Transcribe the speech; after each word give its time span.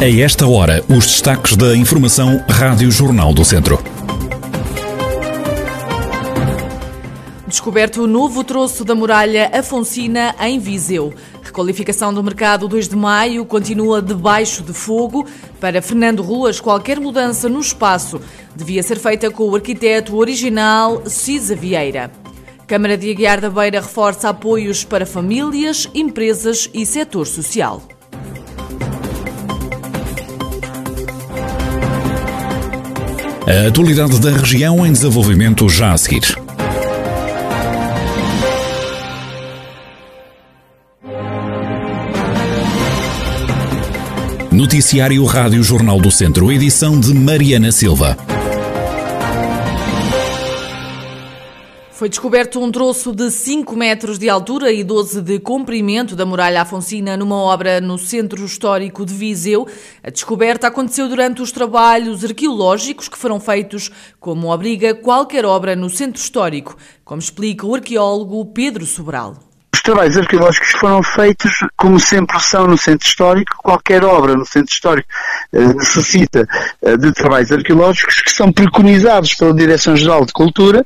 A 0.00 0.08
esta 0.08 0.46
hora, 0.46 0.84
os 0.88 1.06
destaques 1.06 1.56
da 1.56 1.76
Informação 1.76 2.44
Rádio 2.48 2.88
Jornal 2.88 3.34
do 3.34 3.44
Centro. 3.44 3.82
Descoberto 7.48 8.04
o 8.04 8.06
novo 8.06 8.44
troço 8.44 8.84
da 8.84 8.94
muralha 8.94 9.50
Afonsina 9.52 10.36
em 10.40 10.60
Viseu. 10.60 11.12
Requalificação 11.42 12.14
do 12.14 12.22
mercado 12.22 12.68
2 12.68 12.86
de 12.86 12.94
maio 12.94 13.44
continua 13.44 14.00
debaixo 14.00 14.62
de 14.62 14.72
fogo. 14.72 15.26
Para 15.58 15.82
Fernando 15.82 16.22
Ruas, 16.22 16.60
qualquer 16.60 17.00
mudança 17.00 17.48
no 17.48 17.58
espaço 17.58 18.20
devia 18.54 18.84
ser 18.84 19.00
feita 19.00 19.32
com 19.32 19.48
o 19.48 19.56
arquiteto 19.56 20.16
original 20.16 21.02
Cisa 21.06 21.56
Vieira. 21.56 22.12
Câmara 22.68 22.96
de 22.96 23.10
Aguiar 23.10 23.40
da 23.40 23.50
Beira 23.50 23.80
reforça 23.80 24.28
apoios 24.28 24.84
para 24.84 25.04
famílias, 25.04 25.88
empresas 25.92 26.70
e 26.72 26.86
setor 26.86 27.26
social. 27.26 27.82
A 33.48 33.68
atualidade 33.68 34.20
da 34.20 34.30
região 34.30 34.84
em 34.84 34.92
desenvolvimento 34.92 35.70
já 35.70 35.94
a 35.94 35.96
seguir. 35.96 36.36
Noticiário 44.52 45.24
Rádio 45.24 45.62
Jornal 45.62 45.98
do 45.98 46.10
Centro, 46.10 46.52
edição 46.52 47.00
de 47.00 47.14
Mariana 47.14 47.72
Silva. 47.72 48.18
Foi 51.98 52.08
descoberto 52.08 52.62
um 52.62 52.70
troço 52.70 53.12
de 53.12 53.28
5 53.28 53.74
metros 53.74 54.20
de 54.20 54.28
altura 54.28 54.70
e 54.70 54.84
12 54.84 55.20
de 55.20 55.40
comprimento 55.40 56.14
da 56.14 56.24
muralha 56.24 56.62
afonsina 56.62 57.16
numa 57.16 57.34
obra 57.34 57.80
no 57.80 57.98
centro 57.98 58.44
histórico 58.44 59.04
de 59.04 59.12
Viseu. 59.12 59.66
A 60.00 60.08
descoberta 60.08 60.68
aconteceu 60.68 61.08
durante 61.08 61.42
os 61.42 61.50
trabalhos 61.50 62.24
arqueológicos 62.24 63.08
que 63.08 63.18
foram 63.18 63.40
feitos, 63.40 63.90
como 64.20 64.54
obriga 64.54 64.94
qualquer 64.94 65.44
obra 65.44 65.74
no 65.74 65.90
centro 65.90 66.22
histórico, 66.22 66.76
como 67.04 67.18
explica 67.18 67.66
o 67.66 67.74
arqueólogo 67.74 68.46
Pedro 68.46 68.86
Sobral. 68.86 69.47
Os 69.72 69.82
trabalhos 69.82 70.16
arqueológicos 70.16 70.70
foram 70.72 71.02
feitos, 71.02 71.52
como 71.76 72.00
sempre 72.00 72.40
são 72.40 72.66
no 72.66 72.78
centro 72.78 73.06
histórico, 73.06 73.56
qualquer 73.58 74.02
obra 74.02 74.34
no 74.34 74.46
centro 74.46 74.72
histórico 74.72 75.08
eh, 75.52 75.74
necessita 75.74 76.46
eh, 76.82 76.96
de 76.96 77.12
trabalhos 77.12 77.52
arqueológicos 77.52 78.16
que 78.16 78.30
são 78.30 78.50
preconizados 78.50 79.34
pela 79.34 79.54
Direção-Geral 79.54 80.24
de 80.24 80.32
Cultura, 80.32 80.84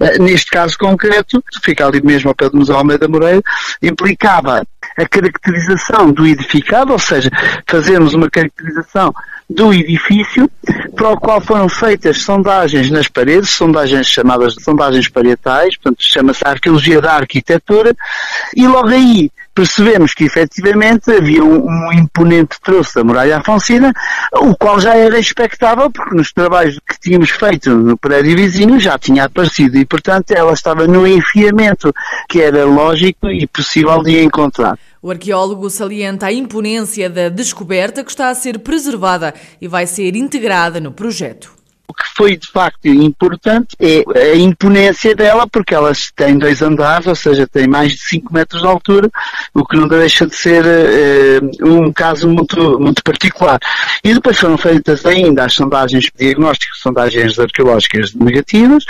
eh, 0.00 0.18
neste 0.18 0.50
caso 0.50 0.76
concreto, 0.76 1.42
fica 1.62 1.86
ali 1.86 2.02
mesmo 2.02 2.28
ao 2.30 2.34
pé 2.34 2.50
do 2.50 2.56
Museu 2.56 2.76
Almeida 2.76 3.06
Moreira, 3.06 3.42
implicava 3.80 4.64
a 4.96 5.08
caracterização 5.08 6.10
do 6.10 6.26
edificado, 6.26 6.92
ou 6.92 6.98
seja, 6.98 7.30
fazermos 7.68 8.14
uma 8.14 8.28
caracterização 8.28 9.14
do 9.48 9.72
edifício, 9.72 10.50
para 10.94 11.10
o 11.10 11.18
qual 11.18 11.40
foram 11.40 11.68
feitas 11.68 12.22
sondagens 12.22 12.90
nas 12.90 13.08
paredes, 13.08 13.50
sondagens 13.50 14.06
chamadas 14.06 14.54
de 14.54 14.62
sondagens 14.62 15.08
parietais, 15.08 15.76
portanto 15.76 15.98
chama-se 16.00 16.42
arqueologia 16.44 17.00
da 17.00 17.12
arquitetura, 17.14 17.94
e 18.56 18.66
logo 18.66 18.88
aí 18.88 19.30
percebemos 19.54 20.12
que 20.12 20.24
efetivamente 20.24 21.12
havia 21.12 21.44
um, 21.44 21.64
um, 21.64 21.92
imponente 21.92 22.60
troço 22.60 22.96
da 22.96 23.04
muralha 23.04 23.38
afonsina, 23.38 23.92
o 24.32 24.54
qual 24.56 24.80
já 24.80 24.96
era 24.96 25.18
expectável, 25.18 25.90
porque 25.90 26.16
nos 26.16 26.32
trabalhos 26.32 26.78
que 26.86 26.98
tínhamos 26.98 27.30
feito 27.30 27.70
no 27.70 27.96
prédio 27.96 28.36
vizinho 28.36 28.80
já 28.80 28.98
tinha 28.98 29.24
aparecido 29.24 29.76
e, 29.78 29.84
portanto, 29.84 30.32
ela 30.32 30.52
estava 30.52 30.88
no 30.88 31.06
enfiamento 31.06 31.94
que 32.28 32.40
era 32.40 32.64
lógico 32.64 33.30
e 33.30 33.46
possível 33.46 34.02
de 34.02 34.24
encontrar. 34.24 34.76
O 35.04 35.10
arqueólogo 35.10 35.68
salienta 35.68 36.28
a 36.28 36.32
imponência 36.32 37.10
da 37.10 37.28
descoberta 37.28 38.02
que 38.02 38.10
está 38.10 38.30
a 38.30 38.34
ser 38.34 38.60
preservada 38.60 39.34
e 39.60 39.68
vai 39.68 39.86
ser 39.86 40.16
integrada 40.16 40.80
no 40.80 40.92
projeto. 40.92 41.52
O 41.86 41.92
que 41.92 42.04
foi 42.16 42.36
de 42.36 42.50
facto 42.50 42.86
importante 42.86 43.76
é 43.78 44.04
a 44.32 44.36
imponência 44.36 45.14
dela, 45.14 45.46
porque 45.46 45.74
ela 45.74 45.92
tem 46.16 46.38
dois 46.38 46.62
andares, 46.62 47.06
ou 47.06 47.14
seja, 47.14 47.46
tem 47.46 47.66
mais 47.66 47.92
de 47.92 47.98
5 47.98 48.32
metros 48.32 48.62
de 48.62 48.66
altura, 48.66 49.10
o 49.52 49.64
que 49.64 49.76
não 49.76 49.86
deixa 49.86 50.26
de 50.26 50.34
ser 50.34 50.64
uh, 50.64 51.68
um 51.68 51.92
caso 51.92 52.28
muito, 52.28 52.80
muito 52.80 53.02
particular. 53.02 53.58
E 54.02 54.14
depois 54.14 54.38
foram 54.38 54.56
feitas 54.56 55.04
ainda 55.04 55.44
as 55.44 55.54
sondagens 55.54 56.10
diagnósticas, 56.18 56.78
sondagens 56.78 57.38
arqueológicas 57.38 58.14
negativas, 58.14 58.84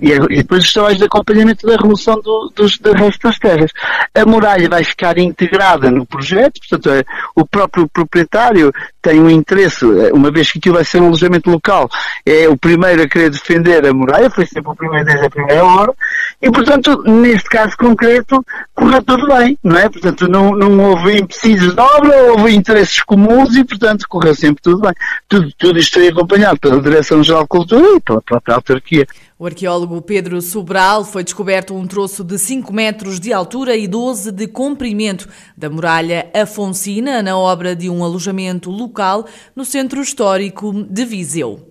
e, 0.00 0.12
e 0.12 0.36
depois 0.38 0.64
os 0.64 0.72
trabalhos 0.72 0.98
de 0.98 1.04
acompanhamento 1.04 1.66
da 1.66 1.76
remoção 1.76 2.20
do, 2.20 2.52
dos, 2.54 2.78
do 2.78 2.92
resto 2.92 3.28
das 3.28 3.38
terras. 3.38 3.70
A 4.14 4.24
muralha 4.24 4.68
vai 4.68 4.84
ficar 4.84 5.18
integrada 5.18 5.90
no 5.90 6.06
projeto, 6.06 6.60
portanto, 6.60 6.90
é, 6.90 7.04
o 7.34 7.46
próprio 7.46 7.88
proprietário 7.88 8.72
tem 9.00 9.20
um 9.20 9.30
interesse, 9.30 9.84
eh, 9.84 10.12
uma 10.12 10.30
vez 10.30 10.52
que 10.52 10.58
aquilo 10.58 10.74
vai 10.74 10.84
ser 10.84 11.00
um 11.00 11.06
alojamento 11.06 11.50
local, 11.50 11.88
é 12.26 12.37
é 12.42 12.48
o 12.48 12.56
primeiro 12.56 13.02
a 13.02 13.08
querer 13.08 13.30
defender 13.30 13.84
a 13.86 13.92
muralha, 13.92 14.30
foi 14.30 14.46
sempre 14.46 14.70
o 14.70 14.74
primeiro 14.76 15.04
desde 15.04 15.26
a 15.26 15.30
primeira 15.30 15.64
hora, 15.64 15.92
e 16.40 16.50
portanto, 16.50 17.02
neste 17.02 17.48
caso 17.48 17.76
concreto, 17.76 18.44
correu 18.74 19.02
tudo 19.02 19.26
bem, 19.26 19.58
não 19.62 19.76
é? 19.76 19.88
Portanto, 19.88 20.28
não, 20.28 20.52
não 20.52 20.90
houve 20.90 21.18
empecilhos 21.18 21.74
de 21.74 21.80
obra, 21.80 22.32
houve 22.32 22.54
interesses 22.54 23.02
comuns 23.02 23.56
e, 23.56 23.64
portanto, 23.64 24.06
correu 24.08 24.34
sempre 24.34 24.62
tudo 24.62 24.82
bem. 24.82 24.92
Tudo, 25.28 25.52
tudo 25.58 25.78
isto 25.78 25.94
foi 25.94 26.08
acompanhado 26.08 26.60
pela 26.60 26.80
Direção-Geral 26.80 27.42
de 27.42 27.48
Cultura 27.48 27.96
e 27.96 28.00
pela 28.00 28.22
própria 28.22 28.54
autarquia. 28.54 29.06
O 29.38 29.46
arqueólogo 29.46 30.02
Pedro 30.02 30.42
Sobral 30.42 31.04
foi 31.04 31.22
descoberto 31.22 31.72
um 31.72 31.86
troço 31.86 32.24
de 32.24 32.36
5 32.36 32.72
metros 32.72 33.20
de 33.20 33.32
altura 33.32 33.76
e 33.76 33.86
12 33.86 34.32
de 34.32 34.48
comprimento 34.48 35.28
da 35.56 35.70
muralha 35.70 36.28
Afonsina 36.34 37.22
na 37.22 37.38
obra 37.38 37.76
de 37.76 37.88
um 37.88 38.02
alojamento 38.02 38.68
local 38.68 39.26
no 39.54 39.64
centro 39.64 40.00
histórico 40.00 40.72
de 40.72 41.04
Viseu. 41.04 41.67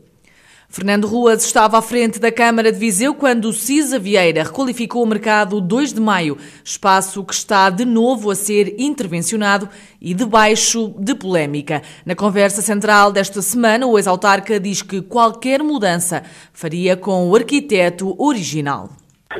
Fernando 0.78 1.08
Ruas 1.08 1.44
estava 1.44 1.80
à 1.80 1.82
frente 1.82 2.20
da 2.20 2.32
Câmara 2.32 2.72
de 2.72 2.78
Viseu 2.78 3.16
quando 3.16 3.52
Cisa 3.52 3.98
Vieira 3.98 4.44
requalificou 4.44 5.02
o 5.02 5.08
mercado 5.08 5.60
2 5.60 5.92
de 5.92 6.00
maio, 6.00 6.38
espaço 6.64 7.24
que 7.24 7.34
está 7.34 7.72
de 7.72 7.84
novo 7.84 8.30
a 8.30 8.36
ser 8.36 8.76
intervencionado 8.78 9.68
e 10.00 10.14
debaixo 10.14 10.94
de 11.00 11.16
polémica. 11.16 11.82
Na 12.06 12.14
conversa 12.14 12.62
central 12.62 13.12
desta 13.12 13.42
semana, 13.42 13.88
o 13.88 13.98
ex-autarca 13.98 14.60
diz 14.60 14.84
que 14.84 15.02
qualquer 15.02 15.64
mudança 15.64 16.22
faria 16.54 16.96
com 16.96 17.28
o 17.28 17.36
arquiteto 17.36 18.14
original. 18.22 18.92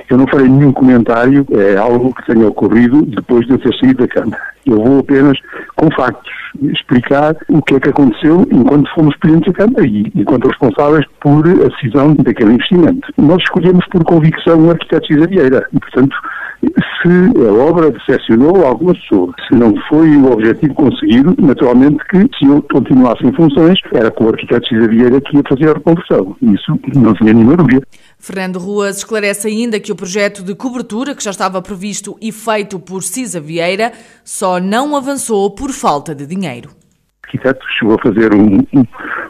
Eu 0.10 0.18
não 0.18 0.28
farei 0.28 0.48
nenhum 0.48 0.72
comentário, 0.72 1.46
é 1.52 1.78
algo 1.78 2.14
que 2.14 2.26
tenha 2.26 2.48
ocorrido 2.48 3.06
depois 3.06 3.46
de 3.46 3.54
eu 3.54 3.58
ter 3.60 3.76
saído 3.78 4.06
da 4.06 4.08
Câmara. 4.08 4.42
Eu 4.66 4.84
vou 4.84 5.00
apenas, 5.00 5.38
com 5.76 5.90
factos, 5.92 6.32
explicar 6.64 7.36
o 7.50 7.62
que 7.62 7.76
é 7.76 7.80
que 7.80 7.90
aconteceu 7.90 8.46
enquanto 8.52 8.94
fomos 8.94 9.16
presidentes 9.18 9.54
da 9.54 9.66
Câmara 9.66 9.86
e 9.86 10.12
enquanto 10.16 10.48
responsáveis 10.48 11.06
por 11.20 11.48
a 11.48 11.68
decisão 11.68 12.16
daquele 12.16 12.54
investimento. 12.54 13.08
Nós 13.18 13.42
escolhemos 13.44 13.86
por 13.88 14.04
convicção 14.04 14.66
o 14.66 14.72
arquiteto 14.72 15.08
Cisa 15.08 15.28
Vieira 15.28 15.68
e, 15.74 15.80
portanto, 15.80 16.16
se 16.62 17.48
a 17.48 17.54
obra 17.54 17.92
decepcionou 17.92 18.66
alguma 18.66 18.94
pessoa, 18.94 19.34
se 19.48 19.56
não 19.56 19.76
foi 19.88 20.16
o 20.18 20.32
objetivo 20.32 20.74
conseguido, 20.74 21.36
naturalmente 21.40 22.04
que 22.10 22.18
se 22.38 22.46
eu 22.46 22.62
continuasse 22.72 23.26
em 23.26 23.32
funções, 23.34 23.80
era 23.94 24.10
com 24.10 24.26
o 24.26 24.30
arquiteto 24.30 24.68
Cisa 24.68 24.88
Vieira 24.88 25.22
que 25.22 25.38
ia 25.38 25.44
fazer 25.48 25.70
a 25.70 25.74
reconversão. 25.74 26.36
Isso 26.42 26.80
não 26.96 27.14
tinha 27.14 27.34
nenhuma 27.34 27.58
dúvida. 27.58 27.86
Fernando 28.20 28.60
Ruas 28.60 28.98
esclarece 28.98 29.48
ainda 29.48 29.80
que 29.80 29.92
o 29.92 29.96
projeto 29.96 30.44
de 30.44 30.56
cobertura, 30.56 31.16
que 31.16 31.24
já 31.24 31.32
estava 31.32 31.62
previsto 31.62 32.18
e 32.22 32.32
feito 32.32 32.80
por 32.80 33.04
Cisa 33.04 33.40
Vieira, 33.40 33.94
só 34.24 34.60
não 34.60 34.96
avançou 34.96 35.50
por 35.52 35.72
falta 35.72 36.14
de 36.16 36.26
dinheiro. 36.26 36.70
Arquiteto 37.24 37.66
chegou 37.78 37.96
a 37.96 38.02
fazer 38.02 38.34
um, 38.34 38.60
um, 38.74 38.86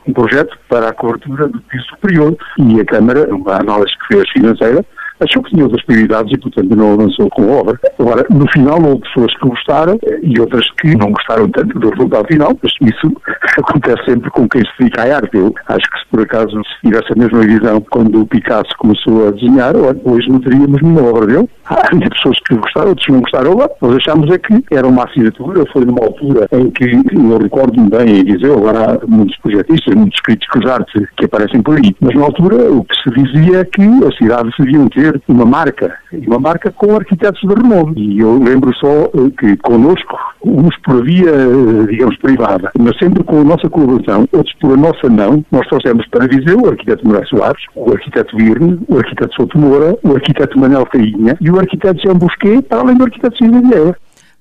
um 0.08 0.14
projeto 0.14 0.58
para 0.70 0.90
a 0.90 0.94
cobertura 0.94 1.48
do 1.48 1.60
piso 1.62 1.86
superior 1.86 2.38
e 2.60 2.80
a 2.80 2.86
Câmara, 2.86 3.34
uma 3.36 3.60
análise 3.60 3.92
que 3.98 4.16
fez 4.16 4.30
financeira, 4.32 4.86
achou 5.20 5.44
que 5.44 5.52
tinha 5.52 5.64
outras 5.64 5.84
prioridades 5.86 6.32
e, 6.32 6.38
portanto, 6.38 6.76
não 6.76 6.94
avançou 6.94 7.30
com 7.30 7.44
a 7.44 7.58
obra. 7.58 7.80
Agora, 8.00 8.26
no 8.30 8.50
final, 8.52 8.82
houve 8.82 9.02
pessoas 9.02 9.36
que 9.38 9.48
gostaram 9.48 10.00
e 10.22 10.40
outras 10.40 10.70
que 10.82 10.96
não 10.96 11.12
gostaram 11.12 11.50
tanto 11.50 11.80
do 11.80 11.90
resultado 11.90 12.28
final, 12.28 12.58
mas 12.62 12.72
isso 12.82 13.14
acontece 13.58 14.06
sempre 14.06 14.30
com 14.32 14.48
quem 14.48 14.62
se 14.62 14.72
dedica 14.80 15.04
à 15.04 15.16
arte. 15.16 15.38
Eu 15.38 15.54
acho 15.68 15.90
que 15.90 16.00
se 16.00 16.06
por 16.10 16.22
acaso 16.22 16.50
se 16.64 16.88
tivesse 16.88 17.12
a 17.12 17.16
mesma 17.16 17.42
visão 17.42 17.82
quando 17.90 18.22
o 18.22 18.26
Picasso 18.26 18.70
começou 18.78 19.28
a 19.28 19.32
desenhar, 19.32 19.76
hoje 19.76 20.30
não 20.30 20.40
teríamos 20.40 20.82
nenhuma 20.82 21.10
obra 21.10 21.28
dele. 21.28 21.50
Há 21.66 22.10
pessoas 22.10 22.40
que 22.48 22.56
gostaram, 22.56 22.90
outros 22.90 23.08
não 23.10 23.22
gostaram. 23.22 23.58
Nós 23.82 23.96
achámos 23.96 24.32
é 24.32 24.38
que 24.38 24.64
era 24.72 24.88
uma 24.88 25.04
assinatura, 25.04 25.66
foi 25.72 25.86
numa 25.86 26.04
altura 26.04 26.48
em 26.52 26.70
que, 26.72 26.86
eu 26.86 27.38
recordo-me 27.38 27.90
bem 27.90 28.20
em 28.20 28.24
dizer, 28.24 28.52
agora 28.52 29.00
há 29.02 29.08
muitos 29.08 29.38
projetistas, 29.38 29.94
muitos 29.96 30.20
críticos 30.22 30.62
de 30.62 30.70
arte 30.70 31.08
que 31.18 31.26
aparecem 31.26 31.62
por 31.62 31.78
aí, 31.78 31.96
mas 32.00 32.16
na 32.16 32.24
altura 32.24 32.72
o 32.72 32.84
que 32.84 32.96
se 33.04 33.10
dizia 33.22 33.60
é 33.60 33.66
que 33.66 33.82
a 33.82 34.12
cidade 34.18 34.50
devia 34.60 34.90
ter 34.90 35.07
uma 35.28 35.46
marca, 35.46 35.98
uma 36.12 36.40
marca 36.40 36.72
com 36.72 36.96
arquitetos 36.96 37.42
de 37.42 37.54
renome. 37.54 37.94
E 37.98 38.20
eu 38.20 38.38
lembro 38.42 38.74
só 38.76 38.88
eh, 38.88 39.32
que 39.40 39.58
connosco, 39.58 40.18
uns 40.44 40.76
por 40.84 41.04
via, 41.04 41.30
eh, 41.30 41.88
digamos, 41.90 42.18
privada, 42.18 42.72
mas 42.80 42.98
sempre 42.98 43.24
com 43.24 43.42
a 43.42 43.44
nossa 43.44 43.70
colaboração, 43.70 44.28
outros 44.32 44.56
por 44.60 44.74
a 44.74 44.78
nossa 44.78 45.10
não, 45.10 45.44
nós 45.52 45.68
trouxemos 45.68 46.08
para 46.08 46.28
Viseu 46.28 46.60
o 46.62 46.70
arquiteto 46.70 47.08
Moraes 47.08 47.30
Soares, 47.30 47.64
o 47.76 47.92
arquiteto 47.92 48.36
Virne, 48.36 48.80
o 48.88 48.98
arquiteto 48.98 49.34
Souto 49.36 49.58
Moura, 49.58 49.98
o 50.04 50.16
arquiteto 50.16 50.60
Manuel 50.60 50.86
Cainha 50.86 51.38
e 51.40 51.50
o 51.50 51.60
arquiteto 51.60 52.02
Jean 52.02 52.16
Busquet, 52.16 52.62
para 52.64 52.80
além 52.80 52.98
do 52.98 53.04
arquiteto 53.04 53.38
Silvio 53.38 53.62
Vieira. 53.62 53.96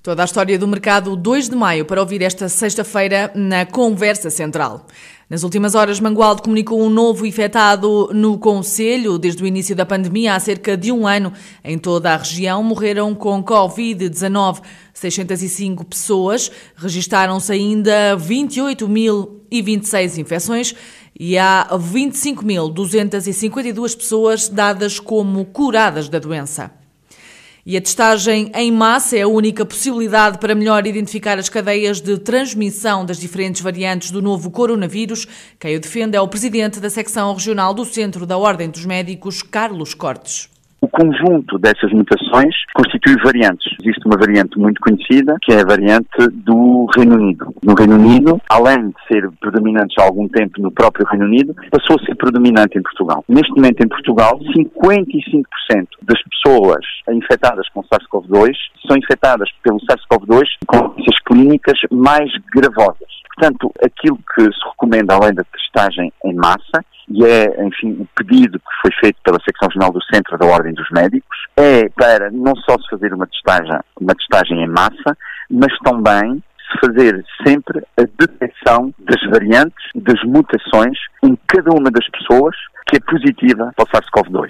Toda 0.06 0.22
a 0.22 0.24
história 0.24 0.56
do 0.56 0.68
mercado 0.68 1.16
2 1.16 1.48
de 1.48 1.56
maio 1.56 1.84
para 1.84 2.00
ouvir 2.00 2.22
esta 2.22 2.48
sexta-feira 2.48 3.32
na 3.34 3.66
Conversa 3.66 4.30
Central. 4.30 4.86
Nas 5.28 5.42
últimas 5.42 5.74
horas, 5.74 5.98
Mangualde 5.98 6.42
comunicou 6.42 6.80
um 6.80 6.88
novo 6.88 7.26
infectado 7.26 8.08
no 8.14 8.38
Conselho. 8.38 9.18
Desde 9.18 9.42
o 9.42 9.46
início 9.48 9.74
da 9.74 9.84
pandemia, 9.84 10.36
há 10.36 10.38
cerca 10.38 10.76
de 10.76 10.92
um 10.92 11.08
ano, 11.08 11.32
em 11.64 11.76
toda 11.76 12.14
a 12.14 12.18
região, 12.18 12.62
morreram 12.62 13.16
com 13.16 13.42
Covid-19 13.42 14.62
605 14.94 15.84
pessoas. 15.84 16.52
Registaram-se 16.76 17.50
ainda 17.50 18.16
28.026 18.16 20.18
infecções 20.18 20.72
e 21.18 21.36
há 21.36 21.66
25.252 21.72 23.96
pessoas 23.96 24.48
dadas 24.48 25.00
como 25.00 25.44
curadas 25.46 26.08
da 26.08 26.20
doença. 26.20 26.85
E 27.68 27.76
a 27.76 27.80
testagem 27.80 28.52
em 28.54 28.70
massa 28.70 29.16
é 29.16 29.22
a 29.22 29.28
única 29.28 29.66
possibilidade 29.66 30.38
para 30.38 30.54
melhor 30.54 30.86
identificar 30.86 31.36
as 31.36 31.48
cadeias 31.48 32.00
de 32.00 32.16
transmissão 32.16 33.04
das 33.04 33.18
diferentes 33.18 33.60
variantes 33.60 34.12
do 34.12 34.22
novo 34.22 34.52
coronavírus. 34.52 35.26
Quem 35.58 35.74
o 35.74 35.80
defende 35.80 36.16
é 36.16 36.20
o 36.20 36.28
presidente 36.28 36.78
da 36.78 36.88
secção 36.88 37.34
regional 37.34 37.74
do 37.74 37.84
Centro 37.84 38.24
da 38.24 38.38
Ordem 38.38 38.70
dos 38.70 38.86
Médicos, 38.86 39.42
Carlos 39.42 39.94
Cortes. 39.94 40.48
O 40.80 40.88
conjunto 40.88 41.58
dessas 41.58 41.90
mutações 41.90 42.54
constitui 42.74 43.16
variantes. 43.24 43.72
Existe 43.80 44.06
uma 44.06 44.18
variante 44.18 44.58
muito 44.58 44.80
conhecida, 44.80 45.36
que 45.42 45.52
é 45.52 45.60
a 45.60 45.64
variante 45.64 46.28
do 46.32 46.86
Reino 46.94 47.14
Unido. 47.16 47.54
No 47.62 47.74
Reino 47.74 47.94
Unido, 47.94 48.40
além 48.48 48.88
de 48.88 48.94
ser 49.08 49.30
predominante 49.40 49.94
há 49.98 50.04
algum 50.04 50.28
tempo 50.28 50.60
no 50.60 50.70
próprio 50.70 51.06
Reino 51.06 51.24
Unido, 51.24 51.54
passou 51.70 51.96
a 51.96 52.04
ser 52.04 52.14
predominante 52.14 52.78
em 52.78 52.82
Portugal. 52.82 53.24
Neste 53.28 53.50
momento, 53.52 53.82
em 53.82 53.88
Portugal, 53.88 54.38
55% 54.38 55.44
das 56.02 56.20
pessoas 56.22 56.84
infectadas 57.08 57.66
com 57.70 57.82
SARS-CoV-2 57.82 58.52
são 58.86 58.96
infectadas 58.96 59.48
pelo 59.62 59.78
SARS-CoV-2 59.78 60.44
com 60.66 60.78
doenças 61.06 61.20
clínicas 61.26 61.78
mais 61.90 62.30
gravosas. 62.54 63.15
Portanto, 63.36 63.70
aquilo 63.84 64.18
que 64.34 64.42
se 64.42 64.68
recomenda, 64.70 65.14
além 65.14 65.34
da 65.34 65.44
testagem 65.44 66.10
em 66.24 66.34
massa, 66.34 66.84
e 67.08 67.24
é, 67.24 67.64
enfim, 67.64 67.92
o 68.00 68.08
pedido 68.16 68.58
que 68.58 68.80
foi 68.80 68.90
feito 68.98 69.18
pela 69.22 69.38
Secção 69.44 69.68
Regional 69.68 69.92
do 69.92 70.02
Centro 70.04 70.38
da 70.38 70.46
Ordem 70.46 70.72
dos 70.72 70.88
Médicos, 70.90 71.36
é 71.56 71.88
para 71.90 72.30
não 72.30 72.56
só 72.56 72.76
se 72.78 72.88
fazer 72.90 73.12
uma 73.12 73.26
testagem, 73.26 73.78
uma 74.00 74.14
testagem 74.14 74.62
em 74.62 74.68
massa, 74.68 75.16
mas 75.50 75.72
também 75.84 76.42
se 76.66 76.86
fazer 76.86 77.24
sempre 77.46 77.86
a 77.96 78.02
detecção 78.18 78.92
das 78.98 79.22
variantes, 79.30 79.84
das 79.94 80.20
mutações 80.24 80.98
em 81.22 81.38
cada 81.46 81.70
uma 81.70 81.90
das 81.90 82.08
pessoas 82.08 82.56
que 82.86 82.96
é 82.96 83.00
positiva 83.00 83.72
para 83.76 83.84
o 83.84 83.88
SARS-CoV-2. 83.88 84.48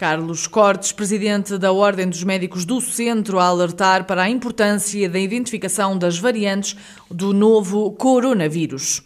Carlos 0.00 0.46
Cortes, 0.46 0.92
presidente 0.92 1.58
da 1.58 1.72
Ordem 1.72 2.08
dos 2.08 2.24
Médicos 2.24 2.64
do 2.64 2.80
Centro, 2.80 3.38
a 3.38 3.44
alertar 3.44 4.06
para 4.06 4.22
a 4.22 4.30
importância 4.30 5.06
da 5.10 5.18
identificação 5.18 5.98
das 5.98 6.18
variantes 6.18 6.74
do 7.10 7.34
novo 7.34 7.90
coronavírus. 7.90 9.02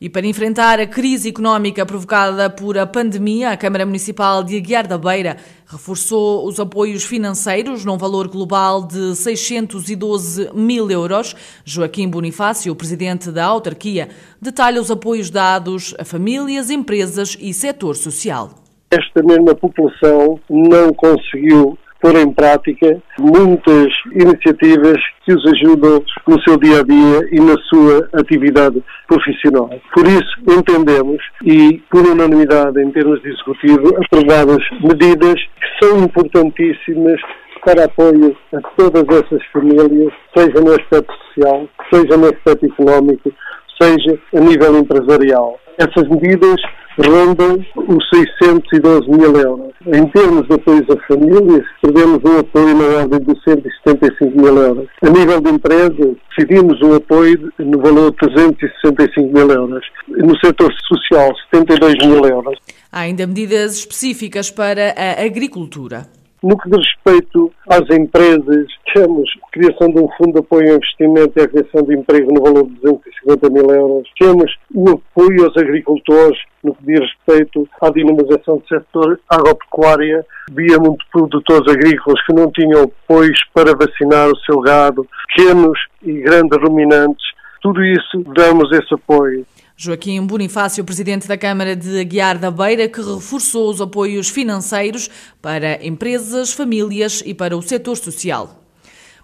E 0.00 0.08
para 0.08 0.24
enfrentar 0.24 0.78
a 0.78 0.86
crise 0.86 1.30
económica 1.30 1.84
provocada 1.84 2.48
por 2.48 2.78
a 2.78 2.86
pandemia, 2.86 3.50
a 3.50 3.56
Câmara 3.56 3.84
Municipal 3.84 4.44
de 4.44 4.56
Aguiar 4.56 4.86
da 4.86 4.96
Beira 4.96 5.36
reforçou 5.66 6.46
os 6.46 6.60
apoios 6.60 7.02
financeiros 7.02 7.84
num 7.84 7.98
valor 7.98 8.28
global 8.28 8.86
de 8.86 9.16
612 9.16 10.50
mil 10.54 10.88
euros. 10.88 11.34
Joaquim 11.64 12.08
Bonifácio, 12.08 12.76
presidente 12.76 13.32
da 13.32 13.46
autarquia, 13.46 14.10
detalha 14.40 14.80
os 14.80 14.92
apoios 14.92 15.28
dados 15.28 15.92
a 15.98 16.04
famílias, 16.04 16.70
empresas 16.70 17.36
e 17.40 17.52
setor 17.52 17.96
social. 17.96 18.65
Esta 18.90 19.22
mesma 19.22 19.54
população 19.54 20.40
não 20.48 20.92
conseguiu 20.94 21.76
pôr 22.00 22.14
em 22.16 22.32
prática 22.32 23.02
muitas 23.18 23.88
iniciativas 24.12 24.96
que 25.24 25.32
os 25.32 25.44
ajudam 25.46 26.04
no 26.26 26.40
seu 26.42 26.56
dia 26.58 26.80
a 26.80 26.82
dia 26.82 27.28
e 27.32 27.40
na 27.40 27.56
sua 27.68 28.08
atividade 28.12 28.82
profissional. 29.08 29.68
Por 29.92 30.06
isso, 30.06 30.36
entendemos 30.48 31.18
e, 31.44 31.82
por 31.90 32.06
unanimidade 32.06 32.80
em 32.80 32.90
termos 32.92 33.20
de 33.22 33.30
executivo, 33.30 33.88
aprovadas 34.04 34.62
medidas 34.80 35.34
que 35.34 35.84
são 35.84 36.04
importantíssimas 36.04 37.20
para 37.64 37.84
apoio 37.84 38.36
a 38.54 38.60
todas 38.76 39.04
essas 39.18 39.44
famílias, 39.46 40.12
seja 40.36 40.60
no 40.60 40.70
aspecto 40.70 41.12
social, 41.34 41.68
seja 41.92 42.16
no 42.16 42.26
aspecto 42.26 42.66
económico, 42.66 43.32
seja 43.80 44.18
a 44.34 44.40
nível 44.40 44.78
empresarial. 44.78 45.58
Essas 45.78 46.08
medidas 46.08 46.60
rondam 46.98 47.58
os 47.76 48.08
612 48.08 49.10
mil 49.10 49.36
euros. 49.36 49.72
Em 49.86 50.06
termos 50.08 50.46
de 50.48 50.54
apoios 50.54 50.86
a 50.90 51.06
famílias, 51.06 51.64
prevemos 51.82 52.20
um 52.24 52.38
apoio 52.38 52.74
na 52.74 52.84
ordem 53.00 53.20
de 53.20 53.40
175 53.42 54.40
mil 54.40 54.56
euros. 54.56 54.88
A 55.02 55.10
nível 55.10 55.40
de 55.40 55.50
empresas, 55.50 56.16
decidimos 56.36 56.80
um 56.82 56.94
apoio 56.94 57.52
no 57.58 57.78
valor 57.80 58.10
de 58.12 58.16
365 58.16 59.32
mil 59.32 59.50
euros. 59.50 59.84
No 60.08 60.34
setor 60.38 60.72
social, 60.88 61.32
72 61.54 61.94
mil 62.06 62.24
euros. 62.24 62.58
Há 62.90 63.00
ainda 63.00 63.26
medidas 63.26 63.76
específicas 63.76 64.50
para 64.50 64.94
a 64.96 65.24
agricultura. 65.24 66.06
No 66.46 66.56
que 66.56 66.70
diz 66.70 66.78
respeito 66.78 67.52
às 67.68 67.90
empresas, 67.90 68.68
temos 68.94 69.28
a 69.42 69.50
criação 69.50 69.88
de 69.88 69.98
um 69.98 70.08
fundo 70.16 70.34
de 70.34 70.38
apoio 70.38 70.68
ao 70.68 70.76
investimento 70.76 71.32
e 71.34 71.42
à 71.42 71.48
criação 71.48 71.82
de 71.82 71.96
emprego 71.96 72.32
no 72.32 72.40
valor 72.40 72.66
de 72.68 72.74
250 72.82 73.50
mil 73.50 73.68
euros. 73.68 74.08
Temos 74.16 74.56
o 74.72 74.90
apoio 74.90 75.44
aos 75.44 75.56
agricultores 75.56 76.38
no 76.62 76.72
que 76.76 76.84
diz 76.84 77.00
respeito 77.00 77.68
à 77.82 77.90
dinamização 77.90 78.58
do 78.58 78.68
setor 78.68 79.18
agropecuária. 79.28 80.24
Via 80.52 80.78
muitos 80.78 81.04
produtores 81.08 81.66
agrícolas 81.68 82.24
que 82.24 82.32
não 82.32 82.48
tinham 82.52 82.84
apoios 82.84 83.40
para 83.52 83.74
vacinar 83.74 84.28
o 84.28 84.38
seu 84.38 84.60
gado, 84.60 85.04
pequenos 85.26 85.80
e 86.00 86.12
grandes 86.20 86.62
ruminantes. 86.62 87.26
Tudo 87.60 87.82
isso 87.82 88.22
damos 88.36 88.70
esse 88.70 88.94
apoio. 88.94 89.44
Joaquim 89.78 90.24
Bonifácio, 90.24 90.82
presidente 90.82 91.28
da 91.28 91.36
Câmara 91.36 91.76
de 91.76 92.00
Aguiar 92.00 92.38
da 92.38 92.50
Beira, 92.50 92.88
que 92.88 92.98
reforçou 92.98 93.68
os 93.68 93.78
apoios 93.78 94.30
financeiros 94.30 95.10
para 95.42 95.84
empresas, 95.86 96.50
famílias 96.50 97.22
e 97.26 97.34
para 97.34 97.54
o 97.54 97.60
setor 97.60 97.94
social. 97.98 98.64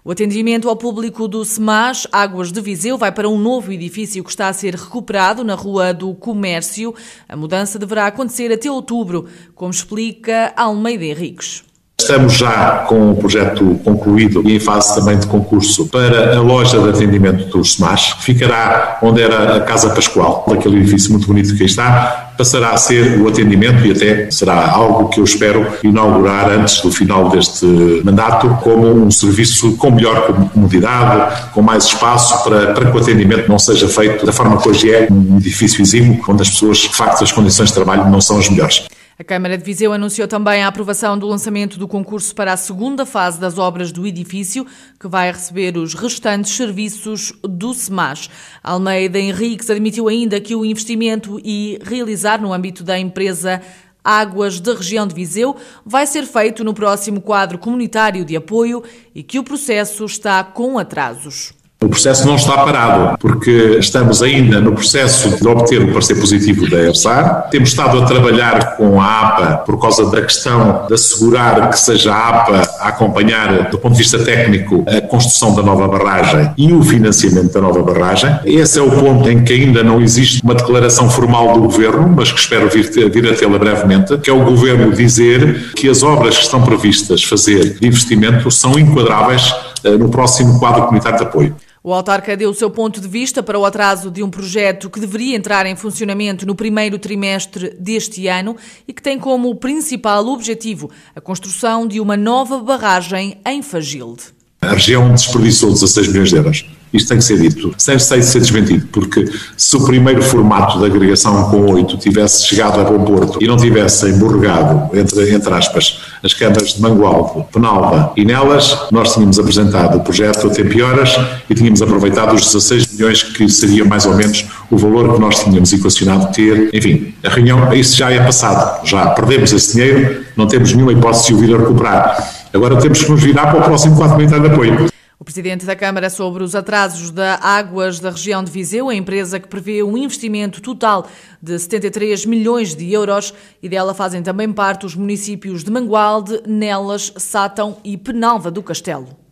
O 0.05 0.11
atendimento 0.11 0.69
ao 0.69 0.75
público 0.75 1.27
do 1.27 1.43
SEMAS 1.43 2.05
Águas 2.11 2.51
de 2.51 2.61
Viseu 2.61 2.99
vai 2.99 3.11
para 3.11 3.27
um 3.27 3.39
novo 3.39 3.71
edifício 3.71 4.23
que 4.23 4.29
está 4.29 4.47
a 4.47 4.53
ser 4.53 4.75
recuperado 4.75 5.43
na 5.43 5.55
Rua 5.55 5.91
do 5.91 6.13
Comércio. 6.13 6.93
A 7.27 7.35
mudança 7.35 7.79
deverá 7.79 8.05
acontecer 8.05 8.51
até 8.53 8.69
outubro, 8.69 9.27
como 9.55 9.71
explica 9.71 10.53
Almeida 10.55 11.03
Henriques. 11.03 11.63
Estamos 12.03 12.33
já 12.33 12.83
com 12.85 13.11
o 13.11 13.15
projeto 13.15 13.79
concluído 13.81 14.43
e 14.45 14.57
em 14.57 14.59
fase 14.59 14.93
também 14.93 15.17
de 15.17 15.25
concurso 15.25 15.87
para 15.87 16.35
a 16.35 16.41
loja 16.41 16.77
de 16.77 16.89
atendimento 16.89 17.45
dos 17.45 17.75
SMAS, 17.75 18.11
que 18.15 18.23
ficará 18.23 18.99
onde 19.01 19.21
era 19.21 19.55
a 19.55 19.61
Casa 19.61 19.89
Pascoal, 19.89 20.43
daquele 20.45 20.79
edifício 20.79 21.11
muito 21.11 21.25
bonito 21.27 21.55
que 21.55 21.63
aí 21.63 21.69
está, 21.69 22.33
passará 22.37 22.71
a 22.71 22.77
ser 22.77 23.21
o 23.21 23.29
atendimento 23.29 23.87
e 23.87 23.91
até 23.91 24.29
será 24.29 24.69
algo 24.69 25.07
que 25.07 25.21
eu 25.21 25.23
espero 25.23 25.65
inaugurar 25.81 26.51
antes 26.51 26.81
do 26.81 26.91
final 26.91 27.29
deste 27.29 27.65
mandato 28.03 28.49
como 28.61 28.85
um 28.85 29.09
serviço 29.09 29.77
com 29.77 29.89
melhor 29.89 30.27
comodidade, 30.53 31.51
com 31.53 31.61
mais 31.61 31.85
espaço 31.85 32.43
para, 32.43 32.73
para 32.73 32.91
que 32.91 32.97
o 32.97 32.99
atendimento 32.99 33.47
não 33.47 33.57
seja 33.57 33.87
feito 33.87 34.25
da 34.25 34.33
forma 34.33 34.57
que 34.57 34.67
hoje 34.67 34.93
é, 34.93 35.07
um 35.09 35.37
edifício 35.37 35.81
exíguo, 35.81 36.21
onde 36.27 36.41
as 36.41 36.49
pessoas, 36.49 36.79
de 36.79 36.93
facto, 36.93 37.23
as 37.23 37.31
condições 37.31 37.69
de 37.69 37.75
trabalho 37.75 38.09
não 38.09 38.19
são 38.19 38.37
as 38.37 38.49
melhores. 38.49 38.83
A 39.17 39.23
Câmara 39.23 39.55
de 39.55 39.63
Viseu 39.63 39.93
anunciou 39.93 40.27
também 40.27 40.63
a 40.63 40.67
aprovação 40.67 41.15
do 41.17 41.27
lançamento 41.27 41.77
do 41.77 41.87
concurso 41.87 42.33
para 42.33 42.51
a 42.51 42.57
segunda 42.57 43.05
fase 43.05 43.39
das 43.39 43.59
obras 43.59 43.91
do 43.91 44.07
edifício, 44.07 44.65
que 44.99 45.07
vai 45.07 45.31
receber 45.31 45.77
os 45.77 45.93
restantes 45.93 46.51
serviços 46.51 47.31
do 47.43 47.75
SEMAS. 47.75 48.27
Almeida 48.63 49.19
Henriques 49.19 49.69
admitiu 49.69 50.07
ainda 50.07 50.41
que 50.41 50.55
o 50.55 50.65
investimento 50.65 51.39
e 51.43 51.77
realizar 51.83 52.41
no 52.41 52.51
âmbito 52.51 52.83
da 52.83 52.97
empresa 52.97 53.61
Águas 54.03 54.59
da 54.59 54.73
região 54.73 55.07
de 55.07 55.13
Viseu 55.13 55.55
vai 55.85 56.05
ser 56.07 56.25
feito 56.25 56.63
no 56.63 56.73
próximo 56.73 57.21
quadro 57.21 57.57
comunitário 57.57 58.25
de 58.25 58.35
apoio 58.35 58.83
e 59.13 59.21
que 59.21 59.39
o 59.39 59.43
processo 59.43 60.03
está 60.05 60.43
com 60.43 60.77
atrasos. 60.77 61.53
O 61.83 61.89
processo 61.89 62.25
não 62.25 62.35
está 62.35 62.59
parado, 62.59 63.17
porque 63.19 63.77
estamos 63.77 64.23
ainda 64.23 64.61
no 64.61 64.71
processo 64.71 65.35
de 65.35 65.45
obter 65.45 65.81
o 65.81 65.91
parecer 65.91 66.15
positivo 66.15 66.69
da 66.69 66.77
ERSAR. 66.77 67.49
Temos 67.51 67.69
estado 67.69 68.01
a 68.01 68.05
trabalhar 68.05 68.77
com 68.77 69.01
a 69.01 69.19
APA 69.19 69.57
por 69.65 69.77
causa 69.81 70.09
da 70.09 70.21
questão 70.21 70.85
de 70.87 70.93
assegurar 70.93 71.69
que 71.69 71.77
seja 71.77 72.13
a 72.13 72.29
APA 72.29 72.61
a 72.79 72.87
acompanhar, 72.87 73.69
do 73.69 73.77
ponto 73.77 73.91
de 73.91 73.97
vista 73.97 74.17
técnico, 74.19 74.85
a 74.87 75.01
construção 75.01 75.53
da 75.53 75.61
nova 75.61 75.85
barragem 75.89 76.51
e 76.57 76.71
o 76.71 76.81
financiamento 76.81 77.51
da 77.51 77.59
nova 77.59 77.83
barragem. 77.83 78.33
Esse 78.45 78.79
é 78.79 78.81
o 78.81 78.89
ponto 78.89 79.29
em 79.29 79.43
que 79.43 79.51
ainda 79.51 79.83
não 79.83 80.01
existe 80.01 80.41
uma 80.41 80.55
declaração 80.55 81.09
formal 81.09 81.53
do 81.53 81.63
Governo, 81.63 82.13
mas 82.15 82.31
que 82.31 82.39
espero 82.39 82.69
vir, 82.69 82.89
vir 83.11 83.29
a 83.29 83.35
tê-la 83.35 83.59
brevemente, 83.59 84.17
que 84.19 84.29
é 84.29 84.33
o 84.33 84.45
Governo 84.45 84.93
dizer 84.93 85.73
que 85.75 85.89
as 85.89 86.01
obras 86.01 86.37
que 86.37 86.43
estão 86.43 86.61
previstas 86.61 87.25
fazer 87.25 87.77
de 87.77 87.85
investimento 87.85 88.49
são 88.49 88.79
enquadráveis 88.79 89.53
eh, 89.83 89.97
no 89.97 90.07
próximo 90.07 90.57
quadro 90.59 90.83
comunitário 90.83 91.17
de 91.17 91.23
apoio. 91.23 91.55
O 91.85 91.93
autarca 91.93 92.37
deu 92.37 92.49
o 92.49 92.53
seu 92.53 92.71
ponto 92.71 93.01
de 93.01 93.09
vista 93.09 93.43
para 93.43 93.59
o 93.59 93.65
atraso 93.65 94.09
de 94.09 94.23
um 94.23 94.29
projeto 94.29 94.89
que 94.89 95.01
deveria 95.01 95.35
entrar 95.35 95.65
em 95.65 95.75
funcionamento 95.75 96.45
no 96.45 96.55
primeiro 96.55 96.97
trimestre 96.97 97.75
deste 97.77 98.25
ano 98.25 98.55
e 98.87 98.93
que 98.93 99.01
tem 99.01 99.19
como 99.19 99.53
principal 99.55 100.25
objetivo 100.27 100.89
a 101.13 101.19
construção 101.19 101.85
de 101.85 101.99
uma 101.99 102.15
nova 102.15 102.59
barragem 102.59 103.37
em 103.45 103.61
Fagilde. 103.61 104.23
A 104.61 104.71
região 104.71 105.13
desperdiçou 105.13 105.73
16 105.73 106.07
milhões 106.07 106.29
de 106.29 106.37
euros. 106.37 106.65
Isto 106.93 107.09
tem 107.09 107.17
que 107.17 107.23
ser 107.23 107.39
dito, 107.39 107.73
sem 107.77 107.97
de 107.97 108.03
ser 108.03 108.39
desmentido, 108.39 108.87
porque 108.91 109.25
se 109.57 109.75
o 109.75 109.83
primeiro 109.83 110.21
formato 110.21 110.79
da 110.79 110.85
agregação 110.85 111.49
com 111.49 111.73
oito 111.73 111.97
tivesse 111.97 112.45
chegado 112.45 112.79
a 112.79 112.83
bom 112.83 113.03
porto 113.03 113.39
e 113.41 113.47
não 113.47 113.57
tivesse 113.57 114.07
emborregado, 114.09 114.95
entre, 114.95 115.33
entre 115.33 115.53
aspas, 115.53 116.01
as 116.23 116.33
câmaras 116.33 116.73
de 116.73 116.81
Mangualde, 116.81 117.45
Penalva 117.51 118.13
e 118.15 118.23
Nelas, 118.23 118.77
nós 118.91 119.13
tínhamos 119.13 119.39
apresentado 119.39 119.97
o 119.97 120.01
projeto 120.01 120.47
a 120.47 120.49
tempo 120.51 120.77
e 120.77 120.81
horas 120.83 121.17
e 121.49 121.55
tínhamos 121.55 121.81
aproveitado 121.81 122.35
os 122.35 122.41
16 122.45 122.93
milhões 122.93 123.23
que 123.23 123.49
seria 123.49 123.83
mais 123.83 124.05
ou 124.05 124.13
menos 124.15 124.45
o 124.69 124.77
valor 124.77 125.15
que 125.15 125.19
nós 125.19 125.43
tínhamos 125.43 125.73
equacionado 125.73 126.31
ter. 126.31 126.69
Enfim, 126.73 127.13
a 127.23 127.29
reunião, 127.29 127.73
isso 127.73 127.97
já 127.97 128.11
é 128.11 128.23
passado, 128.23 128.85
já 128.85 129.07
perdemos 129.07 129.51
esse 129.51 129.73
dinheiro, 129.73 130.23
não 130.37 130.45
temos 130.47 130.71
nenhuma 130.73 130.93
hipótese 130.93 131.27
de 131.27 131.33
o 131.33 131.37
vir 131.37 131.55
a 131.55 131.57
recuperar. 131.57 132.33
Agora 132.53 132.75
temos 132.77 133.01
que 133.01 133.11
nos 133.11 133.21
virar 133.21 133.47
para 133.47 133.61
o 133.61 133.63
próximo 133.63 133.95
quadro 133.95 134.25
de 134.25 134.35
apoio. 134.35 134.93
O 135.23 135.25
presidente 135.25 135.65
da 135.65 135.73
Câmara 135.73 136.09
sobre 136.09 136.43
os 136.43 136.53
atrasos 136.53 137.09
da 137.09 137.35
Águas 137.35 137.97
da 137.97 138.09
região 138.09 138.43
de 138.43 138.51
Viseu, 138.51 138.89
a 138.89 138.93
empresa 138.93 139.39
que 139.39 139.47
prevê 139.47 139.81
um 139.81 139.95
investimento 139.95 140.59
total 140.61 141.07
de 141.41 141.57
73 141.57 142.25
milhões 142.25 142.75
de 142.75 142.91
euros 142.91 143.33
e 143.61 143.69
dela 143.69 143.93
fazem 143.93 144.21
também 144.21 144.51
parte 144.51 144.85
os 144.85 144.95
municípios 144.95 145.63
de 145.63 145.71
Mangualde, 145.71 146.41
Nelas, 146.45 147.13
Sátão 147.15 147.77
e 147.85 147.95
Penalva 147.95 148.51
do 148.51 148.61
Castelo. 148.61 149.22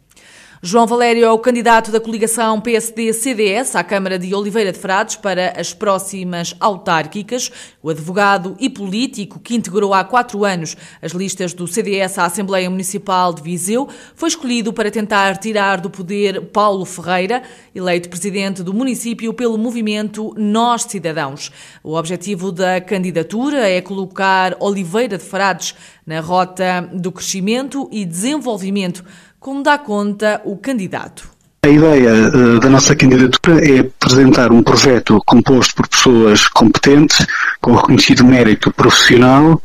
João 0.63 0.85
Valério 0.85 1.25
é 1.25 1.31
o 1.31 1.39
candidato 1.39 1.91
da 1.91 1.99
coligação 1.99 2.61
PSD-CDS 2.61 3.75
à 3.75 3.83
Câmara 3.83 4.19
de 4.19 4.35
Oliveira 4.35 4.71
de 4.71 4.77
Frades 4.77 5.15
para 5.15 5.59
as 5.59 5.73
próximas 5.73 6.53
autárquicas. 6.59 7.51
O 7.81 7.89
advogado 7.89 8.55
e 8.59 8.69
político 8.69 9.39
que 9.39 9.55
integrou 9.55 9.91
há 9.91 10.03
quatro 10.03 10.45
anos 10.45 10.77
as 11.01 11.13
listas 11.13 11.51
do 11.55 11.65
CDS 11.65 12.19
à 12.19 12.25
Assembleia 12.25 12.69
Municipal 12.69 13.33
de 13.33 13.41
Viseu 13.41 13.89
foi 14.13 14.29
escolhido 14.29 14.71
para 14.71 14.91
tentar 14.91 15.35
tirar 15.37 15.81
do 15.81 15.89
poder 15.89 16.39
Paulo 16.51 16.85
Ferreira, 16.85 17.41
eleito 17.73 18.07
presidente 18.07 18.61
do 18.61 18.71
município 18.71 19.33
pelo 19.33 19.57
movimento 19.57 20.31
Nós 20.37 20.83
Cidadãos. 20.83 21.51
O 21.83 21.95
objetivo 21.95 22.51
da 22.51 22.79
candidatura 22.79 23.67
é 23.67 23.81
colocar 23.81 24.55
Oliveira 24.59 25.17
de 25.17 25.23
Frades 25.23 25.73
na 26.05 26.19
rota 26.19 26.87
do 26.93 27.11
crescimento 27.11 27.89
e 27.91 28.05
desenvolvimento 28.05 29.03
como 29.41 29.63
dá 29.63 29.79
conta 29.79 30.39
o 30.45 30.55
candidato. 30.55 31.27
A 31.63 31.67
ideia 31.67 32.11
uh, 32.13 32.59
da 32.59 32.69
nossa 32.69 32.95
candidatura 32.95 33.59
é 33.63 33.79
apresentar 33.79 34.51
um 34.51 34.63
projeto 34.63 35.19
composto 35.25 35.75
por 35.75 35.87
pessoas 35.87 36.47
competentes, 36.47 37.25
com 37.59 37.75
reconhecido 37.75 38.23
mérito 38.23 38.71
profissional, 38.71 39.61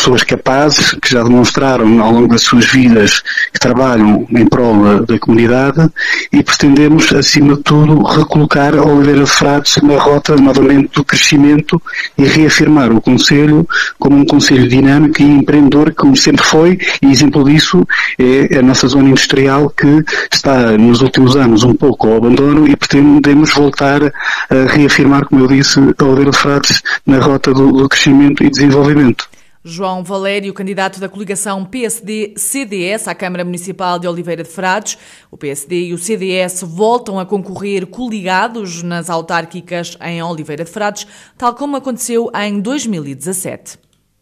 pessoas 0.00 0.24
capazes, 0.24 0.92
que 0.94 1.10
já 1.10 1.22
demonstraram 1.22 2.02
ao 2.02 2.10
longo 2.10 2.28
das 2.28 2.40
suas 2.40 2.64
vidas 2.64 3.22
que 3.52 3.60
trabalham 3.60 4.26
em 4.30 4.46
prol 4.46 5.04
da 5.04 5.18
comunidade 5.18 5.90
e 6.32 6.42
pretendemos, 6.42 7.12
acima 7.12 7.54
de 7.54 7.62
tudo, 7.62 8.02
recolocar 8.02 8.74
a 8.74 8.82
Oliveira 8.82 9.24
de 9.24 9.30
Frades 9.30 9.76
na 9.82 9.98
rota 9.98 10.36
novamente 10.36 10.94
do 10.94 11.04
crescimento 11.04 11.80
e 12.16 12.24
reafirmar 12.24 12.90
o 12.90 13.00
Conselho 13.00 13.68
como 13.98 14.16
um 14.16 14.24
Conselho 14.24 14.66
dinâmico 14.66 15.20
e 15.20 15.24
empreendedor, 15.24 15.92
como 15.94 16.16
sempre 16.16 16.44
foi, 16.44 16.78
e 17.02 17.10
exemplo 17.10 17.44
disso 17.44 17.86
é 18.18 18.58
a 18.58 18.62
nossa 18.62 18.88
zona 18.88 19.10
industrial 19.10 19.68
que 19.68 20.02
está 20.32 20.78
nos 20.78 21.02
últimos 21.02 21.36
anos 21.36 21.62
um 21.62 21.74
pouco 21.74 22.08
ao 22.08 22.16
abandono 22.16 22.66
e 22.66 22.74
pretendemos 22.74 23.52
voltar 23.52 24.02
a 24.02 24.72
reafirmar, 24.72 25.26
como 25.26 25.44
eu 25.44 25.48
disse, 25.48 25.78
a 25.78 26.04
Oliveira 26.04 26.30
de 26.30 26.38
Frades 26.38 26.82
na 27.04 27.18
rota 27.18 27.52
do, 27.52 27.70
do 27.70 27.88
crescimento 27.88 28.42
e 28.42 28.48
desenvolvimento. 28.48 29.29
João 29.62 30.02
Valério, 30.02 30.54
candidato 30.54 30.98
da 30.98 31.08
coligação 31.08 31.66
PSD-CDS 31.66 33.06
à 33.08 33.14
Câmara 33.14 33.44
Municipal 33.44 33.98
de 33.98 34.08
Oliveira 34.08 34.42
de 34.42 34.48
Frades. 34.48 34.96
O 35.30 35.36
PSD 35.36 35.88
e 35.88 35.92
o 35.92 35.98
CDS 35.98 36.62
voltam 36.62 37.18
a 37.18 37.26
concorrer 37.26 37.86
coligados 37.86 38.82
nas 38.82 39.10
autárquicas 39.10 39.98
em 40.00 40.22
Oliveira 40.22 40.64
de 40.64 40.70
Frades, 40.70 41.06
tal 41.36 41.54
como 41.54 41.76
aconteceu 41.76 42.30
em 42.34 42.58
2017. 42.58 43.89